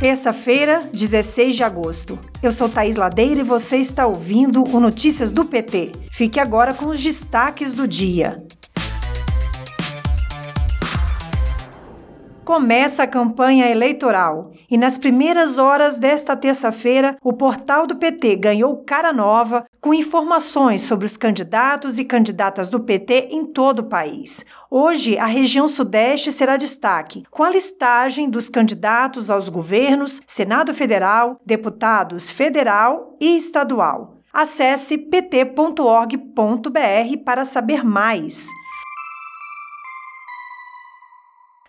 [0.00, 2.18] Terça-feira, 16 de agosto.
[2.42, 5.92] Eu sou Thaís Ladeira e você está ouvindo o Notícias do PT.
[6.10, 8.42] Fique agora com os destaques do dia.
[12.50, 18.82] Começa a campanha eleitoral e nas primeiras horas desta terça-feira, o portal do PT ganhou
[18.82, 24.44] cara nova com informações sobre os candidatos e candidatas do PT em todo o país.
[24.68, 31.40] Hoje, a região Sudeste será destaque, com a listagem dos candidatos aos governos, Senado Federal,
[31.46, 34.16] deputados federal e estadual.
[34.32, 36.18] Acesse pt.org.br
[37.24, 38.48] para saber mais.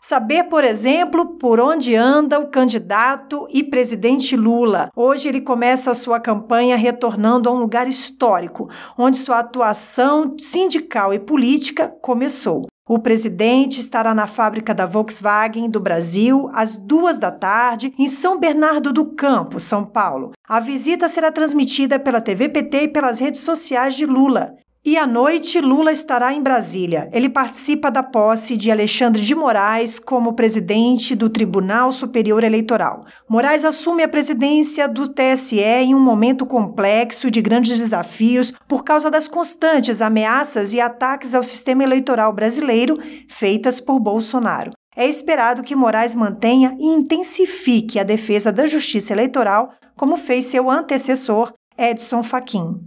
[0.04, 4.90] Saber, por exemplo, por onde anda o candidato e presidente Lula.
[4.96, 11.14] Hoje ele começa a sua campanha retornando a um lugar histórico, onde sua atuação sindical
[11.14, 12.68] e política começou.
[12.90, 18.38] O presidente estará na fábrica da Volkswagen do Brasil às duas da tarde, em São
[18.38, 20.32] Bernardo do Campo, São Paulo.
[20.46, 24.57] A visita será transmitida pela TV PT e pelas redes sociais de Lula.
[24.84, 27.07] E à noite, Lula estará em Brasília.
[27.13, 33.05] Ele participa da posse de Alexandre de Moraes como presidente do Tribunal Superior Eleitoral.
[33.29, 39.12] Moraes assume a presidência do TSE em um momento complexo de grandes desafios por causa
[39.12, 44.71] das constantes ameaças e ataques ao sistema eleitoral brasileiro feitas por Bolsonaro.
[44.95, 50.71] É esperado que Moraes mantenha e intensifique a defesa da justiça eleitoral, como fez seu
[50.71, 52.84] antecessor, Edson Fachin.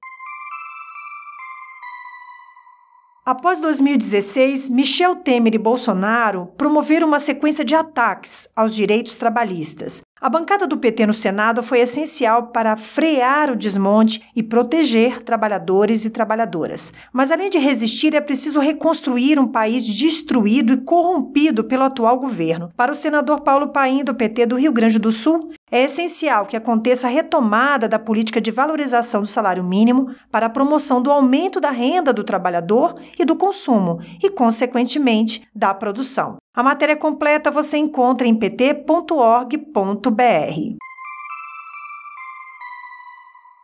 [3.27, 10.04] Após 2016, Michel Temer e Bolsonaro promoveram uma sequência de ataques aos direitos trabalhistas.
[10.25, 16.06] A bancada do PT no Senado foi essencial para frear o desmonte e proteger trabalhadores
[16.06, 16.94] e trabalhadoras.
[17.12, 22.70] Mas, além de resistir, é preciso reconstruir um país destruído e corrompido pelo atual governo.
[22.75, 26.56] Para o senador Paulo Paim, do PT do Rio Grande do Sul, é essencial que
[26.56, 31.61] aconteça a retomada da política de valorização do salário mínimo para a promoção do aumento
[31.61, 36.39] da renda do trabalhador e do consumo e, consequentemente, da produção.
[36.57, 39.59] A matéria completa você encontra em pt.org.br.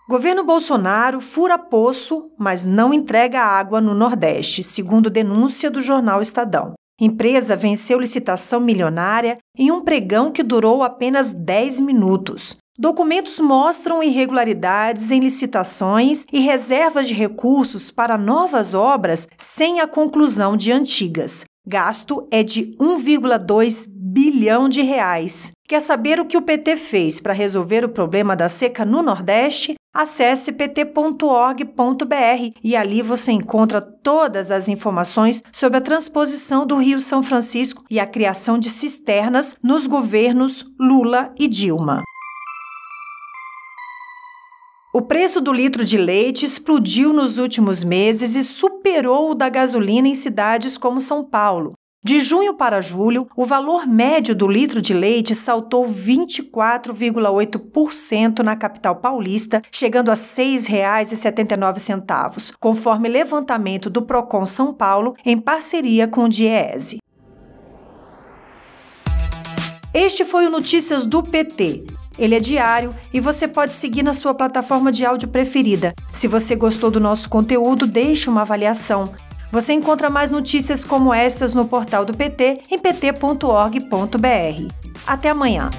[0.09, 6.73] Governo Bolsonaro fura poço, mas não entrega água no Nordeste, segundo denúncia do jornal Estadão.
[7.01, 12.57] Empresa venceu licitação milionária em um pregão que durou apenas 10 minutos.
[12.77, 20.57] Documentos mostram irregularidades em licitações e reservas de recursos para novas obras sem a conclusão
[20.57, 21.45] de antigas.
[21.67, 25.53] Gasto é de 1,2 bilhão de reais.
[25.69, 29.75] Quer saber o que o PT fez para resolver o problema da seca no Nordeste?
[29.95, 31.65] Acesse pt.org.br
[32.63, 38.01] e ali você encontra todas as informações sobre a transposição do Rio São Francisco e
[38.01, 42.03] a criação de cisternas nos governos Lula e Dilma.
[44.93, 50.09] O preço do litro de leite explodiu nos últimos meses e superou o da gasolina
[50.09, 51.75] em cidades como São Paulo.
[52.03, 58.97] De junho para julho, o valor médio do litro de leite saltou 24,8% na capital
[58.97, 66.29] paulista, chegando a R$ 6,79, conforme levantamento do Procon São Paulo em parceria com o
[66.29, 66.99] Diese.
[69.95, 72.00] Este foi o Notícias do PT.
[72.21, 75.95] Ele é diário e você pode seguir na sua plataforma de áudio preferida.
[76.13, 79.11] Se você gostou do nosso conteúdo, deixe uma avaliação.
[79.51, 83.81] Você encontra mais notícias como estas no portal do PT em pt.org.br.
[85.07, 85.71] Até amanhã.